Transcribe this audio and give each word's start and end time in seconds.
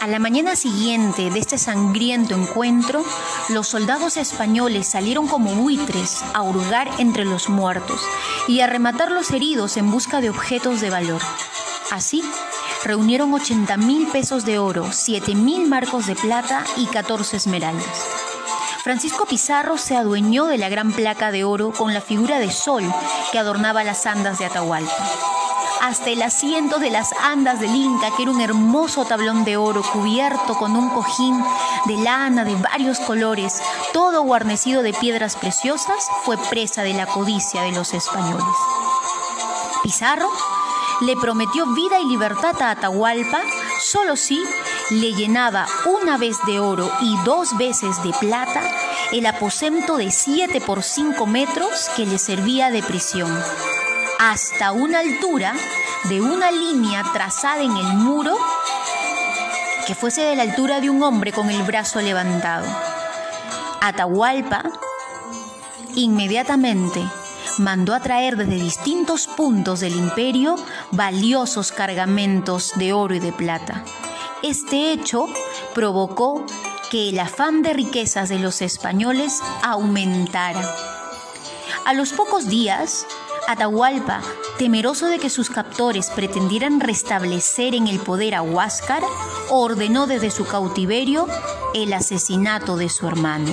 A 0.00 0.06
la 0.06 0.20
mañana 0.20 0.54
siguiente 0.54 1.28
de 1.28 1.40
este 1.40 1.58
sangriento 1.58 2.36
encuentro, 2.36 3.04
los 3.48 3.66
soldados 3.66 4.16
españoles 4.16 4.86
salieron 4.86 5.26
como 5.26 5.54
buitres 5.56 6.22
a 6.34 6.42
hurgar 6.42 6.88
entre 6.98 7.24
los 7.24 7.48
muertos 7.48 8.00
y 8.46 8.60
a 8.60 8.68
rematar 8.68 9.10
los 9.10 9.32
heridos 9.32 9.76
en 9.76 9.90
busca 9.90 10.20
de 10.20 10.30
objetos 10.30 10.80
de 10.80 10.90
valor. 10.90 11.20
Así, 11.90 12.22
reunieron 12.84 13.34
80 13.34 13.76
mil 13.76 14.06
pesos 14.06 14.44
de 14.44 14.60
oro, 14.60 14.86
7 14.92 15.34
mil 15.34 15.66
marcos 15.66 16.06
de 16.06 16.14
plata 16.14 16.64
y 16.76 16.86
14 16.86 17.36
esmeraldas. 17.36 18.06
Francisco 18.84 19.26
Pizarro 19.26 19.78
se 19.78 19.96
adueñó 19.96 20.46
de 20.46 20.58
la 20.58 20.68
gran 20.68 20.92
placa 20.92 21.32
de 21.32 21.42
oro 21.42 21.72
con 21.72 21.92
la 21.92 22.00
figura 22.00 22.38
de 22.38 22.52
sol 22.52 22.84
que 23.32 23.38
adornaba 23.40 23.82
las 23.82 24.06
andas 24.06 24.38
de 24.38 24.46
Atahualpa 24.46 25.37
hasta 25.80 26.10
el 26.10 26.22
asiento 26.22 26.78
de 26.78 26.90
las 26.90 27.12
andas 27.22 27.60
del 27.60 27.74
Inca, 27.74 28.10
que 28.16 28.22
era 28.22 28.32
un 28.32 28.40
hermoso 28.40 29.04
tablón 29.04 29.44
de 29.44 29.56
oro 29.56 29.82
cubierto 29.82 30.56
con 30.56 30.76
un 30.76 30.90
cojín 30.90 31.42
de 31.86 31.96
lana 31.96 32.44
de 32.44 32.54
varios 32.56 33.00
colores, 33.00 33.60
todo 33.92 34.22
guarnecido 34.22 34.82
de 34.82 34.92
piedras 34.92 35.36
preciosas, 35.36 36.08
fue 36.24 36.36
presa 36.50 36.82
de 36.82 36.94
la 36.94 37.06
codicia 37.06 37.62
de 37.62 37.72
los 37.72 37.94
españoles. 37.94 38.44
Pizarro 39.82 40.28
le 41.00 41.16
prometió 41.16 41.66
vida 41.74 42.00
y 42.00 42.06
libertad 42.06 42.60
a 42.60 42.70
Atahualpa 42.72 43.40
solo 43.80 44.16
si 44.16 44.42
le 44.90 45.12
llenaba 45.12 45.66
una 45.86 46.18
vez 46.18 46.36
de 46.46 46.58
oro 46.60 46.90
y 47.00 47.16
dos 47.24 47.56
veces 47.56 48.02
de 48.02 48.12
plata 48.18 48.62
el 49.12 49.26
aposento 49.26 49.96
de 49.96 50.10
7 50.10 50.60
por 50.60 50.82
5 50.82 51.26
metros 51.26 51.88
que 51.96 52.04
le 52.04 52.18
servía 52.18 52.70
de 52.70 52.82
prisión 52.82 53.28
hasta 54.18 54.72
una 54.72 55.00
altura 55.00 55.54
de 56.08 56.20
una 56.20 56.50
línea 56.50 57.04
trazada 57.12 57.62
en 57.62 57.76
el 57.76 57.86
muro 57.94 58.36
que 59.86 59.94
fuese 59.94 60.22
de 60.22 60.36
la 60.36 60.42
altura 60.42 60.80
de 60.80 60.90
un 60.90 61.02
hombre 61.02 61.32
con 61.32 61.48
el 61.50 61.62
brazo 61.62 62.00
levantado. 62.00 62.66
Atahualpa 63.80 64.64
inmediatamente 65.94 67.02
mandó 67.58 67.94
a 67.94 68.00
traer 68.00 68.36
desde 68.36 68.62
distintos 68.62 69.26
puntos 69.26 69.80
del 69.80 69.94
imperio 69.94 70.56
valiosos 70.90 71.72
cargamentos 71.72 72.72
de 72.76 72.92
oro 72.92 73.14
y 73.14 73.20
de 73.20 73.32
plata. 73.32 73.84
Este 74.42 74.92
hecho 74.92 75.26
provocó 75.74 76.44
que 76.90 77.10
el 77.10 77.18
afán 77.18 77.62
de 77.62 77.72
riquezas 77.72 78.28
de 78.28 78.38
los 78.38 78.62
españoles 78.62 79.40
aumentara. 79.62 80.62
A 81.84 81.94
los 81.94 82.12
pocos 82.12 82.46
días, 82.46 83.06
Atahualpa, 83.48 84.20
temeroso 84.58 85.06
de 85.06 85.18
que 85.18 85.30
sus 85.30 85.48
captores 85.48 86.10
pretendieran 86.10 86.80
restablecer 86.80 87.74
en 87.74 87.86
el 87.86 87.98
poder 87.98 88.34
a 88.34 88.42
Huáscar, 88.42 89.02
ordenó 89.48 90.06
desde 90.06 90.30
su 90.30 90.44
cautiverio 90.44 91.26
el 91.72 91.94
asesinato 91.94 92.76
de 92.76 92.90
su 92.90 93.08
hermano. 93.08 93.50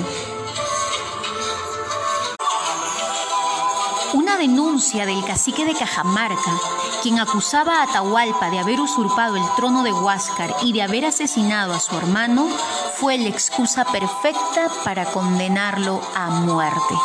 Una 4.13 4.35
denuncia 4.35 5.05
del 5.05 5.23
cacique 5.23 5.63
de 5.63 5.73
Cajamarca, 5.73 6.59
quien 7.01 7.17
acusaba 7.17 7.79
a 7.79 7.83
Atahualpa 7.83 8.49
de 8.49 8.59
haber 8.59 8.81
usurpado 8.81 9.37
el 9.37 9.55
trono 9.55 9.81
de 9.83 9.93
Huáscar 9.93 10.53
y 10.61 10.73
de 10.73 10.81
haber 10.81 11.05
asesinado 11.05 11.73
a 11.73 11.79
su 11.79 11.95
hermano, 11.95 12.49
fue 12.95 13.17
la 13.17 13.29
excusa 13.29 13.85
perfecta 13.85 14.69
para 14.83 15.05
condenarlo 15.05 16.01
a 16.13 16.31
muerte 16.31 16.95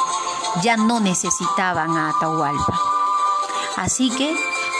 ya 0.62 0.76
no 0.76 1.00
necesitaban 1.00 1.96
a 1.96 2.10
Atahualpa. 2.10 2.78
Así 3.76 4.10
que 4.10 4.34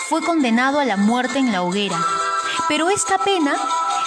fue 0.09 0.23
condenado 0.23 0.81
a 0.81 0.85
la 0.85 0.97
muerte 0.97 1.39
en 1.39 1.53
la 1.53 1.63
hoguera. 1.63 1.99
Pero 2.69 2.91
esta 2.91 3.19
pena 3.19 3.55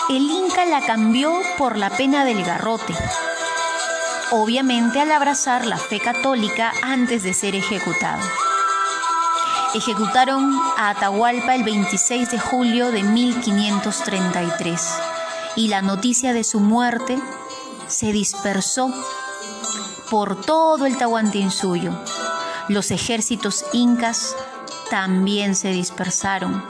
el 0.09 0.29
Inca 0.29 0.65
la 0.65 0.81
cambió 0.81 1.33
por 1.57 1.77
la 1.77 1.89
pena 1.89 2.25
del 2.25 2.43
garrote. 2.43 2.93
Obviamente 4.31 4.99
al 4.99 5.11
abrazar 5.11 5.65
la 5.65 5.77
fe 5.77 5.99
católica 5.99 6.73
antes 6.81 7.23
de 7.23 7.33
ser 7.33 7.55
ejecutado. 7.55 8.21
Ejecutaron 9.73 10.59
a 10.77 10.89
Atahualpa 10.89 11.55
el 11.55 11.63
26 11.63 12.31
de 12.31 12.39
julio 12.39 12.91
de 12.91 13.03
1533 13.03 14.99
y 15.55 15.69
la 15.69 15.81
noticia 15.81 16.33
de 16.33 16.43
su 16.43 16.59
muerte 16.59 17.17
se 17.87 18.11
dispersó 18.11 18.93
por 20.13 20.39
todo 20.39 20.85
el 20.85 20.95
Tahuantinsuyo. 20.95 21.91
Los 22.67 22.91
ejércitos 22.91 23.65
incas 23.73 24.35
también 24.91 25.55
se 25.55 25.69
dispersaron. 25.69 26.63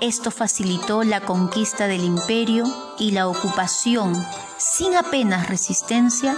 Esto 0.00 0.30
facilitó 0.30 1.02
la 1.02 1.22
conquista 1.22 1.88
del 1.88 2.04
imperio 2.04 2.66
y 3.00 3.10
la 3.10 3.26
ocupación, 3.26 4.14
sin 4.58 4.94
apenas 4.94 5.48
resistencia, 5.48 6.36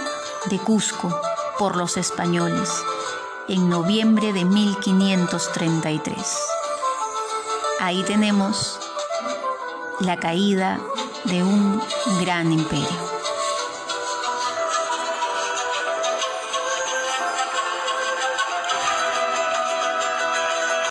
de 0.49 0.57
Cusco 0.57 1.15
por 1.59 1.75
los 1.75 1.95
españoles 1.97 2.71
en 3.47 3.69
noviembre 3.69 4.33
de 4.33 4.45
1533. 4.45 6.17
Ahí 7.81 8.01
tenemos 8.01 8.79
la 9.99 10.17
caída 10.17 10.79
de 11.25 11.43
un 11.43 11.79
gran 12.19 12.51
imperio. 12.51 13.16